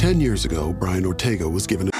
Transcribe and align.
Ten 0.00 0.18
years 0.18 0.46
ago, 0.46 0.72
Brian 0.72 1.04
Ortega 1.04 1.46
was 1.46 1.66
given 1.66 1.88
a 1.88 1.90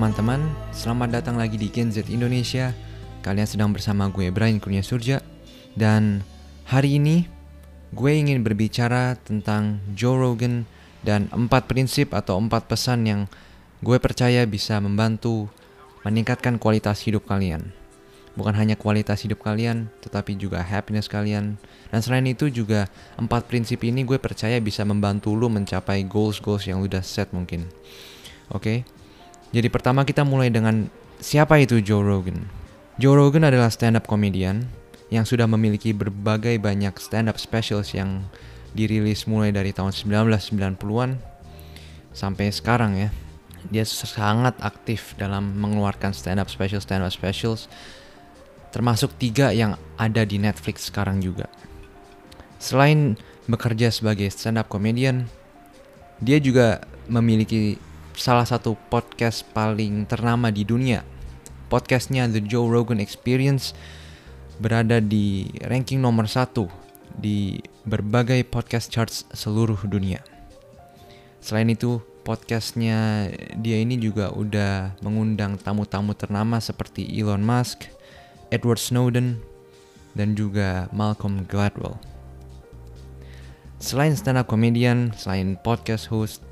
teman-teman, 0.00 0.40
selamat 0.72 1.20
datang 1.20 1.36
lagi 1.36 1.60
di 1.60 1.68
Gen 1.68 1.92
Z 1.92 2.08
Indonesia. 2.08 2.72
Kalian 3.20 3.44
sedang 3.44 3.68
bersama 3.68 4.08
gue 4.08 4.32
Brian 4.32 4.56
Kurnia 4.56 4.80
Surja 4.80 5.20
dan 5.76 6.24
hari 6.64 6.96
ini 6.96 7.28
gue 7.92 8.08
ingin 8.08 8.40
berbicara 8.40 9.20
tentang 9.20 9.76
Joe 9.92 10.16
Rogan 10.16 10.64
dan 11.04 11.28
empat 11.28 11.68
prinsip 11.68 12.16
atau 12.16 12.40
empat 12.40 12.64
pesan 12.64 13.04
yang 13.04 13.20
gue 13.84 14.00
percaya 14.00 14.48
bisa 14.48 14.80
membantu 14.80 15.52
meningkatkan 16.00 16.56
kualitas 16.56 17.04
hidup 17.04 17.28
kalian. 17.28 17.68
Bukan 18.40 18.56
hanya 18.56 18.80
kualitas 18.80 19.20
hidup 19.20 19.44
kalian, 19.44 19.92
tetapi 20.00 20.32
juga 20.32 20.64
happiness 20.64 21.12
kalian. 21.12 21.60
Dan 21.92 22.00
selain 22.00 22.24
itu 22.24 22.48
juga 22.48 22.88
empat 23.20 23.44
prinsip 23.52 23.84
ini 23.84 24.08
gue 24.08 24.16
percaya 24.16 24.64
bisa 24.64 24.80
membantu 24.80 25.36
lu 25.36 25.52
mencapai 25.52 26.08
goals-goals 26.08 26.64
yang 26.64 26.80
udah 26.80 27.04
set 27.04 27.36
mungkin. 27.36 27.68
Oke, 28.48 28.88
jadi 29.50 29.66
pertama 29.66 30.06
kita 30.06 30.22
mulai 30.22 30.46
dengan 30.46 30.86
siapa 31.18 31.58
itu 31.58 31.82
Joe 31.82 32.06
Rogan. 32.06 32.46
Joe 33.02 33.18
Rogan 33.18 33.42
adalah 33.42 33.72
stand-up 33.72 34.06
comedian 34.06 34.70
yang 35.10 35.26
sudah 35.26 35.50
memiliki 35.50 35.90
berbagai 35.90 36.62
banyak 36.62 36.94
stand-up 37.02 37.34
specials 37.40 37.90
yang 37.90 38.22
dirilis 38.78 39.26
mulai 39.26 39.50
dari 39.50 39.74
tahun 39.74 39.90
1990-an 39.90 41.18
sampai 42.14 42.54
sekarang 42.54 42.92
ya. 42.94 43.10
Dia 43.68 43.84
sangat 43.84 44.56
aktif 44.62 45.18
dalam 45.18 45.52
mengeluarkan 45.58 46.14
stand-up 46.14 46.48
special 46.48 46.80
stand-up 46.80 47.10
specials 47.10 47.66
termasuk 48.70 49.10
tiga 49.18 49.50
yang 49.50 49.74
ada 49.98 50.22
di 50.22 50.38
Netflix 50.38 50.88
sekarang 50.88 51.18
juga. 51.18 51.50
Selain 52.62 53.18
bekerja 53.50 53.90
sebagai 53.90 54.30
stand-up 54.30 54.70
comedian, 54.70 55.26
dia 56.22 56.38
juga 56.38 56.86
memiliki 57.10 57.82
salah 58.20 58.44
satu 58.44 58.76
podcast 58.92 59.48
paling 59.56 60.04
ternama 60.04 60.52
di 60.52 60.60
dunia. 60.60 61.00
Podcastnya 61.72 62.28
The 62.28 62.44
Joe 62.44 62.68
Rogan 62.68 63.00
Experience 63.00 63.72
berada 64.60 65.00
di 65.00 65.48
ranking 65.64 66.04
nomor 66.04 66.28
satu 66.28 66.68
di 67.16 67.64
berbagai 67.88 68.44
podcast 68.44 68.92
charts 68.92 69.24
seluruh 69.32 69.88
dunia. 69.88 70.20
Selain 71.40 71.72
itu, 71.72 72.04
podcastnya 72.20 73.32
dia 73.56 73.80
ini 73.80 73.96
juga 73.96 74.28
udah 74.36 75.00
mengundang 75.00 75.56
tamu-tamu 75.56 76.12
ternama 76.12 76.60
seperti 76.60 77.08
Elon 77.16 77.40
Musk, 77.40 77.88
Edward 78.52 78.84
Snowden, 78.84 79.40
dan 80.12 80.36
juga 80.36 80.92
Malcolm 80.92 81.48
Gladwell. 81.48 81.96
Selain 83.80 84.12
stand-up 84.12 84.44
comedian, 84.44 85.08
selain 85.16 85.56
podcast 85.56 86.12
host, 86.12 86.44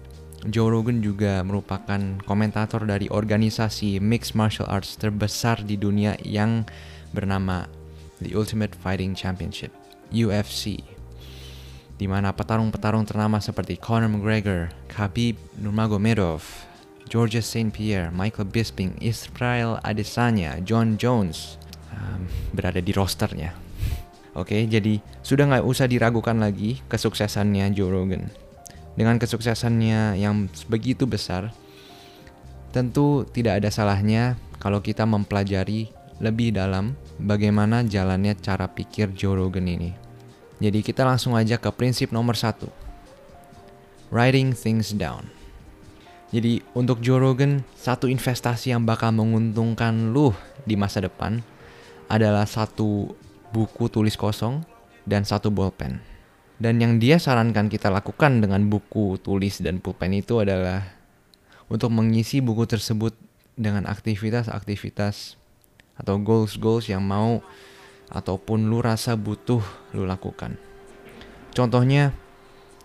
Joe 0.47 0.71
Rogan 0.71 1.03
juga 1.03 1.43
merupakan 1.43 1.99
komentator 2.23 2.87
dari 2.87 3.11
organisasi 3.11 3.99
mixed 3.99 4.39
martial 4.39 4.71
arts 4.71 4.95
terbesar 4.95 5.67
di 5.67 5.75
dunia 5.75 6.15
yang 6.23 6.63
bernama 7.11 7.67
The 8.23 8.39
Ultimate 8.39 8.79
Fighting 8.79 9.19
Championship 9.19 9.75
(UFC), 10.15 10.79
di 11.99 12.07
mana 12.07 12.31
petarung-petarung 12.31 13.03
ternama 13.03 13.43
seperti 13.43 13.83
Conor 13.83 14.15
McGregor, 14.15 14.71
Khabib 14.87 15.35
Nurmagomedov, 15.59 16.47
Georges 17.11 17.51
Saint 17.51 17.75
Pierre, 17.75 18.15
Michael 18.15 18.47
Bisping, 18.47 18.95
Israel 19.03 19.83
Adesanya, 19.83 20.63
John 20.63 20.95
Jones 21.03 21.59
um, 21.91 22.31
berada 22.55 22.79
di 22.79 22.95
rosternya. 22.95 23.59
Oke, 24.39 24.71
jadi 24.71 25.03
sudah 25.27 25.51
nggak 25.51 25.67
usah 25.67 25.91
diragukan 25.91 26.39
lagi 26.39 26.79
kesuksesannya 26.87 27.75
Joe 27.75 27.91
Rogan 27.91 28.48
dengan 28.99 29.15
kesuksesannya 29.23 30.19
yang 30.19 30.51
begitu 30.67 31.07
besar, 31.07 31.55
tentu 32.75 33.23
tidak 33.31 33.63
ada 33.63 33.71
salahnya 33.71 34.35
kalau 34.59 34.83
kita 34.83 35.07
mempelajari 35.07 35.95
lebih 36.19 36.51
dalam 36.59 36.99
bagaimana 37.23 37.87
jalannya 37.87 38.35
cara 38.43 38.67
pikir 38.67 39.15
Joe 39.15 39.39
Rogan 39.39 39.71
ini. 39.71 39.95
Jadi 40.59 40.83
kita 40.83 41.07
langsung 41.07 41.39
aja 41.39 41.55
ke 41.55 41.71
prinsip 41.71 42.11
nomor 42.11 42.35
satu. 42.35 42.67
Writing 44.11 44.51
things 44.51 44.91
down. 44.91 45.31
Jadi 46.35 46.59
untuk 46.75 46.99
Joe 46.99 47.23
Rogan, 47.23 47.63
satu 47.79 48.11
investasi 48.11 48.75
yang 48.75 48.83
bakal 48.83 49.15
menguntungkan 49.15 50.11
lu 50.11 50.35
di 50.67 50.75
masa 50.75 50.99
depan 50.99 51.39
adalah 52.11 52.51
satu 52.51 53.15
buku 53.55 53.87
tulis 53.87 54.19
kosong 54.19 54.67
dan 55.07 55.23
satu 55.23 55.55
bolpen. 55.55 56.18
Dan 56.59 56.83
yang 56.83 56.99
dia 56.99 57.23
sarankan 57.23 57.71
kita 57.71 57.87
lakukan 57.87 58.43
dengan 58.43 58.67
buku 58.67 59.15
tulis 59.23 59.63
dan 59.63 59.79
pulpen 59.79 60.11
itu 60.11 60.43
adalah 60.43 60.83
untuk 61.71 61.95
mengisi 61.95 62.43
buku 62.43 62.67
tersebut 62.67 63.15
dengan 63.55 63.87
aktivitas-aktivitas 63.87 65.39
atau 65.99 66.19
goals-goals 66.19 66.91
yang 66.91 67.07
mau 67.07 67.43
ataupun 68.11 68.67
lu 68.67 68.83
rasa 68.83 69.15
butuh 69.15 69.63
lu 69.95 70.03
lakukan. 70.03 70.59
Contohnya, 71.55 72.15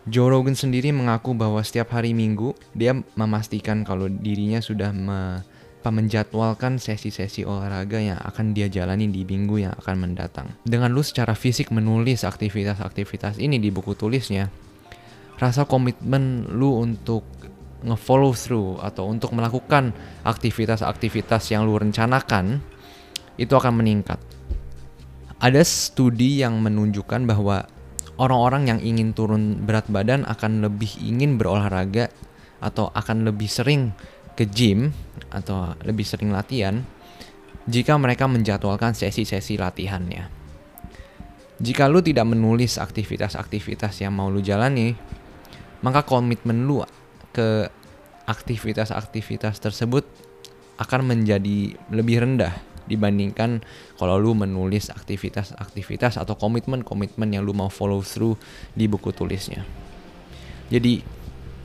Joe 0.03 0.27
Rogan 0.27 0.57
sendiri 0.57 0.91
mengaku 0.91 1.31
bahwa 1.31 1.63
setiap 1.63 1.95
hari 1.95 2.11
Minggu 2.11 2.53
dia 2.75 2.91
memastikan 3.15 3.87
kalau 3.87 4.11
dirinya 4.11 4.59
sudah 4.59 4.91
me 4.91 5.45
menjadwalkan 5.89 6.79
sesi-sesi 6.79 7.43
olahraga 7.43 7.99
yang 7.99 8.19
akan 8.21 8.55
dia 8.55 8.71
jalani 8.71 9.09
di 9.09 9.27
minggu 9.27 9.67
yang 9.67 9.73
akan 9.75 9.95
mendatang. 9.99 10.47
Dengan 10.63 10.93
lu 10.93 11.03
secara 11.03 11.35
fisik 11.35 11.73
menulis 11.73 12.23
aktivitas-aktivitas 12.23 13.41
ini 13.41 13.59
di 13.59 13.73
buku 13.73 13.97
tulisnya, 13.97 14.47
rasa 15.41 15.65
komitmen 15.67 16.47
lu 16.53 16.79
untuk 16.79 17.25
nge-follow 17.83 18.31
through 18.31 18.79
atau 18.79 19.11
untuk 19.11 19.35
melakukan 19.35 19.91
aktivitas-aktivitas 20.23 21.51
yang 21.51 21.67
lu 21.67 21.75
rencanakan 21.75 22.63
itu 23.35 23.51
akan 23.51 23.83
meningkat. 23.83 24.21
Ada 25.43 25.59
studi 25.67 26.39
yang 26.39 26.63
menunjukkan 26.63 27.27
bahwa 27.27 27.67
orang-orang 28.15 28.71
yang 28.71 28.79
ingin 28.79 29.11
turun 29.11 29.59
berat 29.67 29.89
badan 29.91 30.23
akan 30.23 30.63
lebih 30.63 30.95
ingin 31.03 31.35
berolahraga 31.35 32.07
atau 32.63 32.87
akan 32.95 33.27
lebih 33.27 33.51
sering 33.51 33.91
ke 34.39 34.47
gym 34.47 34.95
atau 35.33 35.73
lebih 35.81 36.05
sering 36.05 36.29
latihan 36.29 36.85
jika 37.65 37.95
mereka 37.95 38.27
menjadwalkan 38.27 38.93
sesi-sesi 38.93 39.55
latihannya. 39.55 40.27
Jika 41.63 41.87
lu 41.87 42.03
tidak 42.03 42.27
menulis 42.27 42.75
aktivitas-aktivitas 42.75 44.03
yang 44.03 44.13
mau 44.13 44.27
lu 44.27 44.43
jalani, 44.43 44.93
maka 45.85 46.03
komitmen 46.03 46.67
lu 46.67 46.83
ke 47.31 47.67
aktivitas-aktivitas 48.27 49.63
tersebut 49.63 50.03
akan 50.79 51.01
menjadi 51.07 51.77
lebih 51.93 52.25
rendah 52.25 52.51
dibandingkan 52.83 53.63
kalau 53.95 54.19
lu 54.19 54.35
menulis 54.35 54.91
aktivitas-aktivitas 54.91 56.19
atau 56.19 56.35
komitmen-komitmen 56.35 57.31
yang 57.31 57.47
lu 57.47 57.55
mau 57.55 57.71
follow 57.71 58.03
through 58.03 58.35
di 58.75 58.91
buku 58.91 59.15
tulisnya. 59.15 59.63
Jadi 60.67 60.99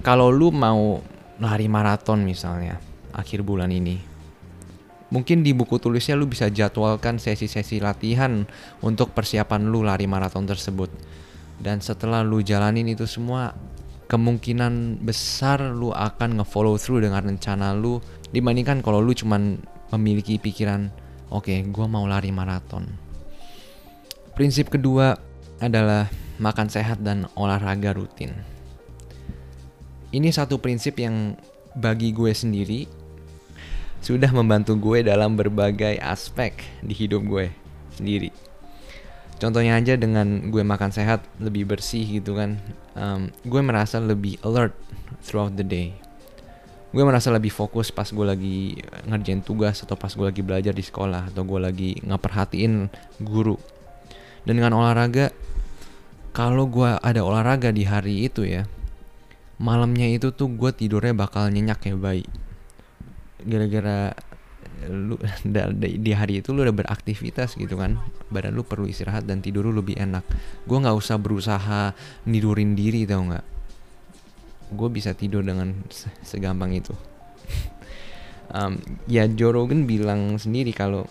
kalau 0.06 0.30
lu 0.30 0.54
mau 0.54 1.02
lari 1.42 1.66
maraton 1.66 2.22
misalnya 2.22 2.87
akhir 3.14 3.44
bulan 3.44 3.72
ini. 3.72 4.00
Mungkin 5.08 5.40
di 5.40 5.56
buku 5.56 5.80
tulisnya 5.80 6.16
lu 6.20 6.28
bisa 6.28 6.52
jadwalkan 6.52 7.16
sesi-sesi 7.16 7.80
latihan 7.80 8.44
untuk 8.84 9.16
persiapan 9.16 9.72
lu 9.72 9.80
lari 9.80 10.04
maraton 10.04 10.44
tersebut. 10.44 10.92
Dan 11.56 11.80
setelah 11.80 12.20
lu 12.20 12.44
jalanin 12.44 12.84
itu 12.92 13.08
semua, 13.08 13.56
kemungkinan 14.12 15.00
besar 15.00 15.64
lu 15.72 15.90
akan 15.96 16.40
nge-follow 16.42 16.76
through 16.76 17.00
dengan 17.00 17.24
rencana 17.24 17.72
lu 17.72 18.04
dibandingkan 18.30 18.84
kalau 18.84 19.00
lu 19.00 19.16
cuman 19.16 19.56
memiliki 19.96 20.36
pikiran, 20.36 20.92
oke, 21.32 21.48
okay, 21.48 21.64
gua 21.72 21.88
mau 21.88 22.04
lari 22.04 22.28
maraton. 22.28 22.84
Prinsip 24.36 24.68
kedua 24.68 25.16
adalah 25.58 26.12
makan 26.36 26.68
sehat 26.68 27.00
dan 27.00 27.26
olahraga 27.34 27.96
rutin 27.96 28.58
ini 30.12 30.32
satu 30.32 30.56
prinsip 30.60 30.96
yang 30.96 31.36
bagi 31.76 32.16
gue 32.16 32.32
sendiri 32.32 32.88
sudah 33.98 34.30
membantu 34.30 34.78
gue 34.78 35.06
dalam 35.06 35.34
berbagai 35.34 35.98
aspek 35.98 36.62
di 36.80 36.94
hidup 36.94 37.22
gue 37.26 37.46
sendiri. 37.94 38.30
Contohnya 39.38 39.78
aja 39.78 39.94
dengan 39.94 40.50
gue 40.50 40.62
makan 40.66 40.90
sehat, 40.90 41.22
lebih 41.38 41.70
bersih 41.70 42.02
gitu 42.02 42.34
kan, 42.34 42.58
um, 42.98 43.30
gue 43.46 43.62
merasa 43.62 44.02
lebih 44.02 44.34
alert 44.42 44.74
throughout 45.22 45.54
the 45.54 45.62
day. 45.62 45.94
Gue 46.90 47.06
merasa 47.06 47.30
lebih 47.30 47.54
fokus 47.54 47.94
pas 47.94 48.08
gue 48.10 48.26
lagi 48.26 48.80
ngerjain 49.06 49.44
tugas 49.44 49.84
atau 49.86 49.94
pas 49.94 50.10
gue 50.10 50.26
lagi 50.26 50.42
belajar 50.42 50.74
di 50.74 50.82
sekolah 50.82 51.30
atau 51.30 51.46
gue 51.46 51.60
lagi 51.60 51.90
ngeperhatiin 52.02 52.90
guru. 53.22 53.54
Dan 54.42 54.58
dengan 54.58 54.80
olahraga, 54.80 55.30
kalau 56.34 56.66
gue 56.66 56.98
ada 56.98 57.20
olahraga 57.22 57.70
di 57.70 57.86
hari 57.86 58.26
itu 58.26 58.42
ya, 58.42 58.66
malamnya 59.62 60.10
itu 60.10 60.34
tuh 60.34 60.50
gue 60.50 60.74
tidurnya 60.74 61.14
bakal 61.14 61.46
nyenyak 61.46 61.78
kayak 61.78 62.00
bayi. 62.02 62.26
Gara-gara 63.48 64.12
lu 64.86 65.18
di 66.04 66.12
hari 66.14 66.38
itu 66.44 66.54
lu 66.54 66.62
udah 66.62 66.76
beraktivitas 66.76 67.56
gitu 67.56 67.80
kan. 67.80 67.96
Badan 68.28 68.54
lu 68.54 68.62
perlu 68.62 68.86
istirahat 68.86 69.24
dan 69.24 69.40
tidur 69.40 69.66
lu 69.66 69.80
lebih 69.80 69.96
enak. 69.96 70.22
Gue 70.68 70.78
nggak 70.78 70.96
usah 70.96 71.16
berusaha 71.16 71.96
nidurin 72.28 72.76
diri 72.76 73.08
tau 73.08 73.24
nggak? 73.24 73.46
Gue 74.76 74.88
bisa 74.92 75.16
tidur 75.16 75.40
dengan 75.42 75.72
segampang 76.22 76.76
itu. 76.76 76.92
Um, 78.48 78.80
ya 79.04 79.28
Joe 79.28 79.52
Rogan 79.52 79.84
bilang 79.84 80.40
sendiri 80.40 80.72
kalau 80.72 81.04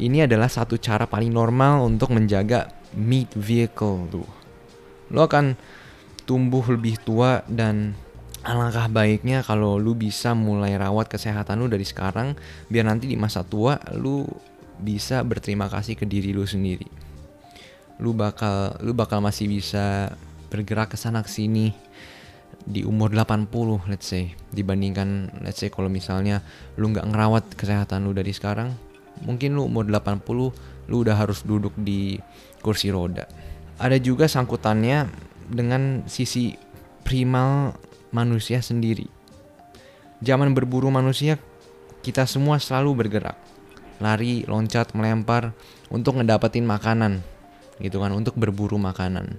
ini 0.00 0.24
adalah 0.24 0.48
satu 0.48 0.80
cara 0.80 1.04
paling 1.04 1.28
normal 1.28 1.84
untuk 1.84 2.16
menjaga 2.16 2.72
meat 2.96 3.28
vehicle 3.36 4.08
tuh. 4.08 4.28
Lo 5.12 5.28
akan 5.28 5.52
tumbuh 6.24 6.64
lebih 6.64 6.96
tua 7.04 7.44
dan 7.44 7.92
alangkah 8.46 8.86
baiknya 8.86 9.42
kalau 9.42 9.74
lu 9.74 9.98
bisa 9.98 10.30
mulai 10.30 10.78
rawat 10.78 11.10
kesehatan 11.10 11.58
lu 11.58 11.66
dari 11.66 11.82
sekarang 11.82 12.38
biar 12.70 12.86
nanti 12.86 13.10
di 13.10 13.18
masa 13.18 13.42
tua 13.42 13.74
lu 13.98 14.22
bisa 14.78 15.26
berterima 15.26 15.66
kasih 15.66 15.98
ke 15.98 16.06
diri 16.06 16.30
lu 16.30 16.46
sendiri. 16.46 16.86
Lu 17.98 18.14
bakal 18.14 18.78
lu 18.86 18.94
bakal 18.94 19.18
masih 19.18 19.50
bisa 19.50 20.14
bergerak 20.46 20.94
ke 20.94 20.96
sana 21.00 21.26
ke 21.26 21.30
sini 21.32 21.74
di 22.62 22.86
umur 22.86 23.10
80 23.10 23.50
let's 23.90 24.06
say 24.10 24.30
dibandingkan 24.54 25.30
let's 25.42 25.58
say 25.58 25.70
kalau 25.70 25.90
misalnya 25.90 26.42
lu 26.78 26.90
nggak 26.94 27.06
ngerawat 27.06 27.44
kesehatan 27.58 28.06
lu 28.06 28.14
dari 28.14 28.30
sekarang 28.30 28.74
mungkin 29.26 29.58
lu 29.58 29.66
umur 29.66 29.90
80 29.90 30.22
lu 30.86 30.96
udah 31.02 31.18
harus 31.18 31.42
duduk 31.42 31.74
di 31.74 32.22
kursi 32.62 32.94
roda. 32.94 33.26
Ada 33.82 33.98
juga 33.98 34.30
sangkutannya 34.30 35.10
dengan 35.50 36.06
sisi 36.06 36.54
primal 37.02 37.74
manusia 38.16 38.64
sendiri. 38.64 39.04
Zaman 40.24 40.56
berburu 40.56 40.88
manusia, 40.88 41.36
kita 42.00 42.24
semua 42.24 42.56
selalu 42.56 43.04
bergerak. 43.04 43.36
Lari, 44.00 44.48
loncat, 44.48 44.96
melempar 44.96 45.52
untuk 45.92 46.16
ngedapetin 46.16 46.64
makanan. 46.64 47.20
Gitu 47.76 48.00
kan, 48.00 48.16
untuk 48.16 48.32
berburu 48.40 48.80
makanan. 48.80 49.36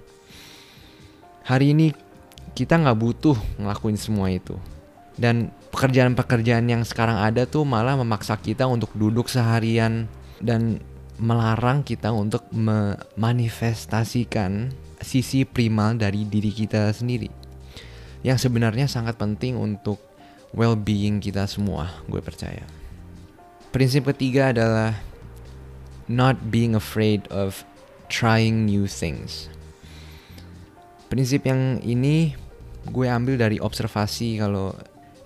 Hari 1.50 1.74
ini 1.74 1.90
kita 2.54 2.78
nggak 2.78 3.02
butuh 3.02 3.34
ngelakuin 3.58 3.98
semua 3.98 4.30
itu. 4.30 4.54
Dan 5.18 5.50
pekerjaan-pekerjaan 5.74 6.70
yang 6.70 6.86
sekarang 6.86 7.18
ada 7.18 7.50
tuh 7.50 7.66
malah 7.66 7.98
memaksa 7.98 8.38
kita 8.38 8.70
untuk 8.70 8.94
duduk 8.94 9.26
seharian 9.26 10.06
dan 10.38 10.78
melarang 11.18 11.82
kita 11.82 12.14
untuk 12.14 12.46
memanifestasikan 12.54 14.70
sisi 15.02 15.50
primal 15.50 15.98
dari 15.98 16.30
diri 16.30 16.54
kita 16.54 16.94
sendiri 16.94 17.47
yang 18.26 18.38
sebenarnya 18.40 18.90
sangat 18.90 19.18
penting 19.18 19.58
untuk 19.58 20.02
well-being 20.56 21.20
kita 21.22 21.46
semua, 21.46 21.92
gue 22.08 22.22
percaya. 22.24 22.64
Prinsip 23.76 24.08
ketiga 24.10 24.56
adalah 24.56 24.98
not 26.08 26.50
being 26.50 26.74
afraid 26.74 27.28
of 27.28 27.68
trying 28.08 28.64
new 28.64 28.88
things. 28.88 29.52
Prinsip 31.12 31.44
yang 31.48 31.84
ini 31.84 32.36
gue 32.88 33.08
ambil 33.08 33.36
dari 33.40 33.60
observasi 33.60 34.40
kalau 34.40 34.76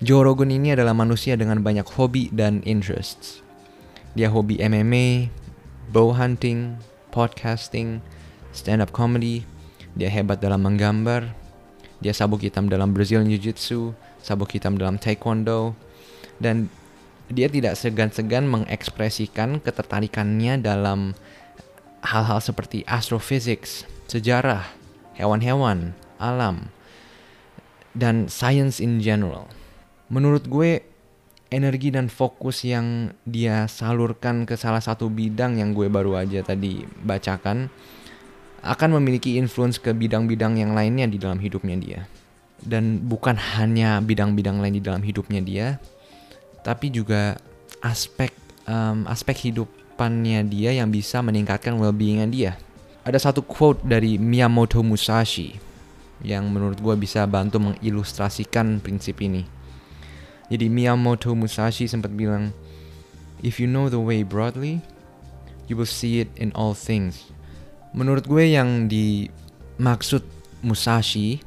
Joe 0.02 0.26
Rogan 0.26 0.50
ini 0.50 0.74
adalah 0.74 0.98
manusia 0.98 1.38
dengan 1.38 1.62
banyak 1.62 1.86
hobi 1.86 2.34
dan 2.34 2.66
interests. 2.66 3.46
Dia 4.18 4.34
hobi 4.34 4.58
MMA, 4.58 5.30
bow 5.94 6.18
hunting, 6.18 6.82
podcasting, 7.14 8.02
stand 8.50 8.82
up 8.82 8.90
comedy. 8.90 9.46
Dia 9.94 10.10
hebat 10.10 10.42
dalam 10.42 10.66
menggambar, 10.66 11.30
dia 12.02 12.12
sabuk 12.12 12.42
hitam 12.42 12.66
dalam 12.66 12.92
Brazilian 12.92 13.30
Jiu-Jitsu, 13.30 13.94
sabuk 14.20 14.58
hitam 14.58 14.76
dalam 14.76 14.98
Taekwondo, 14.98 15.78
dan 16.42 16.68
dia 17.30 17.48
tidak 17.48 17.78
segan-segan 17.78 18.50
mengekspresikan 18.50 19.62
ketertarikannya 19.62 20.60
dalam 20.60 21.14
hal-hal 22.02 22.42
seperti 22.42 22.82
astrophysics, 22.90 23.86
sejarah, 24.10 24.66
hewan-hewan, 25.16 25.94
alam, 26.18 26.74
dan 27.94 28.28
science 28.28 28.82
in 28.82 29.00
general. 29.00 29.48
Menurut 30.12 30.50
gue, 30.50 30.84
energi 31.52 31.92
dan 31.92 32.08
fokus 32.08 32.64
yang 32.64 33.12
dia 33.28 33.68
salurkan 33.68 34.48
ke 34.48 34.56
salah 34.56 34.82
satu 34.82 35.12
bidang 35.12 35.60
yang 35.60 35.76
gue 35.76 35.92
baru 35.92 36.16
aja 36.16 36.42
tadi 36.42 36.88
bacakan 37.04 37.68
akan 38.62 39.02
memiliki 39.02 39.42
influence 39.42 39.82
ke 39.82 39.90
bidang-bidang 39.90 40.62
yang 40.62 40.78
lainnya 40.78 41.10
di 41.10 41.18
dalam 41.18 41.42
hidupnya 41.42 41.78
dia. 41.78 42.02
Dan 42.62 43.10
bukan 43.10 43.34
hanya 43.58 43.98
bidang-bidang 44.06 44.62
lain 44.62 44.78
di 44.78 44.84
dalam 44.86 45.02
hidupnya 45.02 45.42
dia, 45.42 45.68
tapi 46.62 46.94
juga 46.94 47.42
aspek 47.82 48.30
um, 48.70 49.10
aspek 49.10 49.50
hidupannya 49.50 50.46
dia 50.46 50.78
yang 50.78 50.94
bisa 50.94 51.26
meningkatkan 51.26 51.74
well-beingnya 51.82 52.28
dia. 52.30 52.52
Ada 53.02 53.34
satu 53.34 53.42
quote 53.42 53.82
dari 53.82 54.22
Miyamoto 54.22 54.86
Musashi 54.86 55.58
yang 56.22 56.46
menurut 56.54 56.78
gue 56.78 56.94
bisa 57.02 57.26
bantu 57.26 57.58
mengilustrasikan 57.58 58.78
prinsip 58.78 59.18
ini. 59.26 59.42
Jadi 60.54 60.70
Miyamoto 60.70 61.34
Musashi 61.34 61.90
sempat 61.90 62.14
bilang, 62.14 62.54
If 63.42 63.58
you 63.58 63.66
know 63.66 63.90
the 63.90 63.98
way 63.98 64.22
broadly, 64.22 64.86
you 65.66 65.74
will 65.74 65.90
see 65.90 66.22
it 66.22 66.30
in 66.38 66.54
all 66.54 66.78
things. 66.78 67.34
Menurut 67.92 68.24
gue 68.24 68.56
yang 68.56 68.88
dimaksud 68.88 70.24
Musashi 70.64 71.44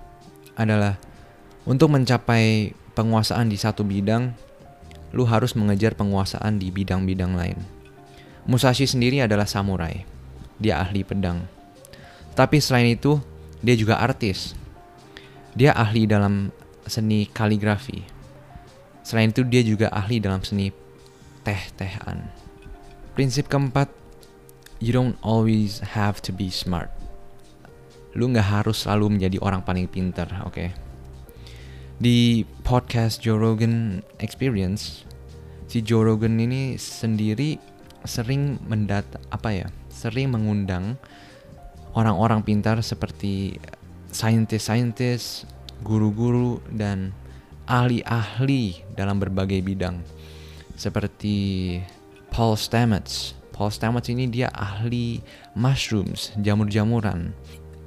adalah 0.59 1.01
untuk 1.65 1.89
mencapai 1.89 2.77
penguasaan 2.93 3.49
di 3.49 3.57
satu 3.57 3.81
bidang, 3.81 4.37
lu 5.17 5.25
harus 5.25 5.57
mengejar 5.57 5.97
penguasaan 5.97 6.61
di 6.61 6.69
bidang-bidang 6.69 7.33
lain. 7.33 7.59
Musashi 8.45 8.85
sendiri 8.85 9.25
adalah 9.25 9.49
samurai. 9.49 10.05
Dia 10.61 10.85
ahli 10.85 11.01
pedang. 11.01 11.49
Tapi 12.37 12.61
selain 12.61 12.93
itu, 12.93 13.17
dia 13.65 13.73
juga 13.79 14.03
artis. 14.05 14.53
Dia 15.57 15.73
ahli 15.73 16.05
dalam 16.05 16.53
seni 16.85 17.25
kaligrafi. 17.25 18.05
Selain 19.01 19.33
itu, 19.33 19.41
dia 19.49 19.65
juga 19.65 19.89
ahli 19.89 20.21
dalam 20.21 20.45
seni 20.45 20.69
teh-tehan. 21.41 22.21
Prinsip 23.17 23.49
keempat, 23.49 23.89
you 24.79 24.91
don't 24.91 25.19
always 25.23 25.83
have 25.95 26.23
to 26.25 26.31
be 26.35 26.51
smart. 26.51 26.91
Lu 28.15 28.31
nggak 28.31 28.47
harus 28.47 28.87
selalu 28.87 29.19
menjadi 29.19 29.43
orang 29.43 29.63
paling 29.67 29.91
pintar, 29.91 30.31
oke? 30.47 30.55
Okay? 30.55 30.69
Di 31.99 32.43
podcast 32.67 33.23
Joe 33.23 33.39
Rogan 33.39 34.03
Experience, 34.19 35.07
si 35.71 35.83
Joe 35.83 36.07
Rogan 36.07 36.39
ini 36.39 36.79
sendiri 36.79 37.59
sering 38.07 38.59
mendat 38.67 39.07
apa 39.31 39.51
ya? 39.51 39.67
Sering 39.91 40.35
mengundang 40.35 40.99
orang-orang 41.95 42.43
pintar 42.43 42.83
seperti 42.83 43.59
saintis-saintis, 44.11 45.47
guru-guru 45.83 46.63
dan 46.71 47.11
ahli-ahli 47.67 48.85
dalam 48.95 49.19
berbagai 49.19 49.59
bidang 49.65 50.05
seperti 50.75 51.79
Paul 52.35 52.59
Stamets, 52.59 53.35
Paul 53.55 53.71
Stamets 53.71 54.11
ini 54.11 54.27
dia 54.27 54.51
ahli 54.51 55.23
mushrooms, 55.55 56.35
jamur-jamuran, 56.43 57.31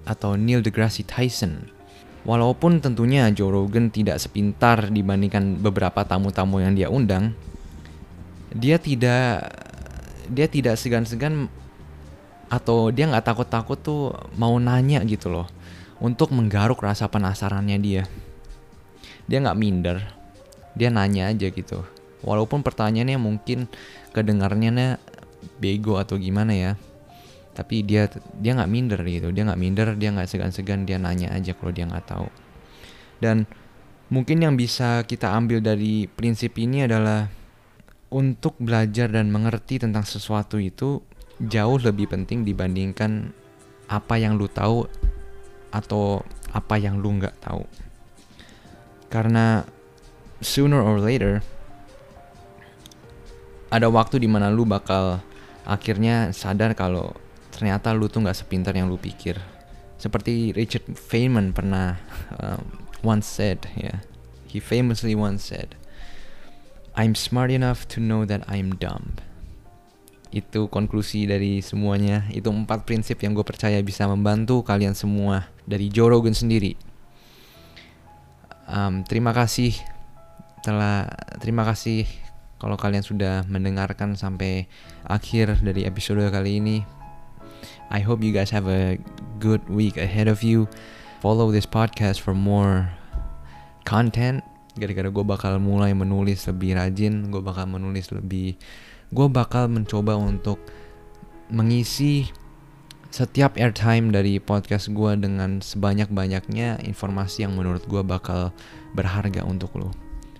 atau 0.08 0.40
Neil 0.40 0.64
deGrasse 0.64 1.04
Tyson. 1.04 1.68
Walaupun 2.24 2.80
tentunya 2.80 3.28
Joe 3.36 3.52
Rogan 3.52 3.92
tidak 3.92 4.24
sepintar 4.24 4.88
dibandingkan 4.88 5.60
beberapa 5.60 6.08
tamu-tamu 6.08 6.64
yang 6.64 6.72
dia 6.76 6.88
undang, 6.88 7.36
dia 8.56 8.80
tidak 8.80 9.52
dia 10.28 10.48
tidak 10.48 10.76
segan-segan 10.80 11.52
atau 12.48 12.92
dia 12.92 13.08
nggak 13.08 13.28
takut-takut 13.28 13.80
tuh 13.80 14.16
mau 14.40 14.56
nanya 14.60 15.04
gitu 15.04 15.28
loh 15.28 15.48
untuk 16.00 16.32
menggaruk 16.32 16.80
rasa 16.80 17.12
penasarannya 17.12 17.78
dia. 17.80 18.04
Dia 19.28 19.44
nggak 19.44 19.60
minder, 19.60 19.98
dia 20.76 20.88
nanya 20.88 21.32
aja 21.32 21.52
gitu. 21.52 21.84
Walaupun 22.24 22.64
pertanyaannya 22.64 23.20
mungkin 23.20 23.68
kedengarnya 24.16 25.00
bego 25.60 25.96
atau 25.98 26.20
gimana 26.20 26.54
ya. 26.54 26.72
Tapi 27.56 27.82
dia 27.82 28.06
dia 28.38 28.54
nggak 28.54 28.70
minder 28.70 29.00
gitu. 29.02 29.34
Dia 29.34 29.44
nggak 29.48 29.60
minder 29.60 29.88
dia 29.98 30.14
nggak 30.14 30.30
segan-segan 30.30 30.86
dia 30.86 31.02
nanya 31.02 31.34
aja 31.34 31.56
kalau 31.58 31.72
dia 31.74 31.90
nggak 31.90 32.06
tahu. 32.06 32.28
Dan 33.18 33.50
mungkin 34.14 34.44
yang 34.44 34.54
bisa 34.56 35.04
kita 35.08 35.34
ambil 35.34 35.60
dari 35.64 36.06
prinsip 36.06 36.54
ini 36.62 36.86
adalah 36.86 37.28
untuk 38.14 38.56
belajar 38.62 39.12
dan 39.12 39.28
mengerti 39.34 39.84
tentang 39.84 40.08
sesuatu 40.08 40.62
itu 40.62 41.04
jauh 41.44 41.78
lebih 41.78 42.08
penting 42.08 42.48
dibandingkan 42.48 43.36
apa 43.88 44.16
yang 44.20 44.40
lu 44.40 44.48
tahu 44.48 44.88
atau 45.72 46.24
apa 46.54 46.76
yang 46.80 47.02
lu 47.02 47.20
nggak 47.20 47.36
tahu. 47.44 47.64
Karena 49.08 49.64
sooner 50.40 50.80
or 50.80 51.02
later 51.02 51.42
ada 53.68 53.88
waktu 53.92 54.24
di 54.24 54.30
mana 54.30 54.48
lu 54.48 54.64
bakal 54.64 55.20
akhirnya 55.68 56.32
sadar 56.32 56.72
kalau 56.72 57.12
ternyata 57.52 57.92
lu 57.92 58.08
tuh 58.08 58.24
nggak 58.24 58.40
sepintar 58.40 58.72
yang 58.72 58.88
lu 58.88 58.96
pikir. 58.96 59.36
Seperti 60.00 60.56
Richard 60.56 60.88
Feynman 60.96 61.52
pernah 61.52 62.00
um, 62.40 62.64
once 63.04 63.28
said, 63.28 63.68
ya, 63.76 63.92
yeah, 63.92 63.98
he 64.48 64.64
famously 64.64 65.12
once 65.12 65.44
said, 65.52 65.76
I'm 66.96 67.14
smart 67.14 67.52
enough 67.52 67.86
to 67.94 68.02
know 68.02 68.24
that 68.24 68.48
I'm 68.48 68.80
dumb. 68.80 69.20
Itu 70.32 70.70
konklusi 70.72 71.28
dari 71.28 71.60
semuanya. 71.66 72.26
Itu 72.30 72.54
empat 72.54 72.86
prinsip 72.86 73.22
yang 73.22 73.34
gue 73.34 73.46
percaya 73.46 73.82
bisa 73.82 74.06
membantu 74.06 74.62
kalian 74.64 74.94
semua 74.94 75.50
dari 75.66 75.90
Joe 75.90 76.10
Rogan 76.14 76.34
sendiri. 76.34 76.78
Um, 78.68 79.02
terima 79.08 79.32
kasih 79.32 79.78
telah 80.62 81.08
terima 81.40 81.64
kasih 81.64 82.04
kalau 82.58 82.78
kalian 82.78 83.06
sudah 83.06 83.46
mendengarkan 83.46 84.18
sampai 84.18 84.66
akhir 85.06 85.62
dari 85.62 85.86
episode 85.86 86.26
kali 86.30 86.62
ini. 86.62 86.78
I 87.88 88.04
hope 88.04 88.20
you 88.22 88.36
guys 88.36 88.52
have 88.52 88.68
a 88.68 89.00
good 89.40 89.64
week 89.72 89.96
ahead 89.96 90.28
of 90.28 90.44
you. 90.44 90.68
Follow 91.24 91.50
this 91.50 91.66
podcast 91.66 92.22
for 92.22 92.36
more 92.36 92.92
content 93.88 94.44
gara-gara 94.78 95.10
gue 95.10 95.26
bakal 95.26 95.58
mulai 95.58 95.92
menulis 95.98 96.46
lebih 96.46 96.78
rajin 96.78 97.34
gue 97.34 97.42
bakal 97.42 97.66
menulis 97.66 98.14
lebih 98.14 98.56
gue 99.10 99.28
bakal 99.28 99.72
mencoba 99.72 100.16
untuk 100.16 100.62
mengisi 101.50 102.30
setiap 103.10 103.56
airtime 103.58 104.12
dari 104.14 104.38
podcast 104.38 104.94
gue 104.94 105.12
dengan 105.18 105.64
sebanyak-banyaknya 105.64 106.84
informasi 106.86 107.48
yang 107.48 107.58
menurut 107.58 107.88
gue 107.90 108.04
bakal 108.06 108.54
berharga 108.94 109.42
untuk 109.48 109.74
lo 109.80 109.90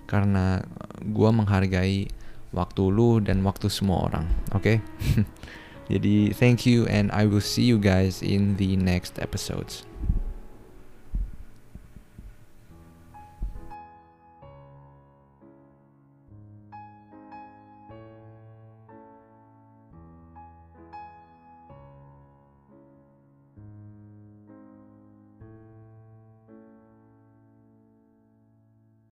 karena 0.08 0.64
gue 1.04 1.30
menghargai 1.30 2.08
waktu 2.56 2.82
lu 2.88 3.20
dan 3.20 3.44
waktu 3.44 3.68
semua 3.68 4.08
orang 4.08 4.24
oke 4.56 4.64
okay? 4.64 4.76
jadi 5.92 6.32
thank 6.32 6.64
you 6.64 6.88
and 6.88 7.12
I 7.12 7.28
will 7.28 7.44
see 7.44 7.68
you 7.68 7.76
guys 7.76 8.24
in 8.24 8.56
the 8.56 8.74
next 8.80 9.20
episodes 9.20 9.84